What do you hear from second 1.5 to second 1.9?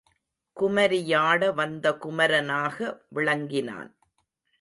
வந்த